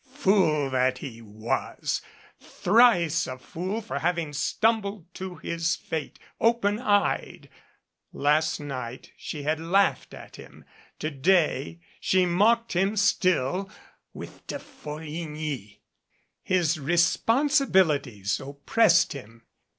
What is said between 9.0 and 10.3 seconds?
she had laughed